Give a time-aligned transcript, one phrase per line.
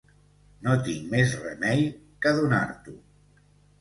[0.67, 1.85] No tinc més remei
[2.25, 2.97] que donar-t'ho.